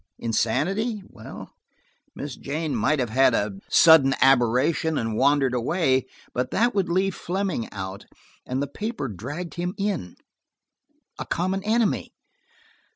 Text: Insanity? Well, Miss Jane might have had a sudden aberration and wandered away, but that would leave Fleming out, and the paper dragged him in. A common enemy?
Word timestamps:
Insanity? 0.17 1.03
Well, 1.07 1.53
Miss 2.15 2.35
Jane 2.35 2.75
might 2.75 2.97
have 2.97 3.11
had 3.11 3.35
a 3.35 3.59
sudden 3.69 4.15
aberration 4.19 4.97
and 4.97 5.15
wandered 5.15 5.53
away, 5.53 6.07
but 6.33 6.49
that 6.49 6.73
would 6.73 6.89
leave 6.89 7.13
Fleming 7.13 7.71
out, 7.71 8.07
and 8.43 8.63
the 8.63 8.67
paper 8.67 9.07
dragged 9.07 9.53
him 9.53 9.75
in. 9.77 10.15
A 11.19 11.25
common 11.27 11.63
enemy? 11.63 12.15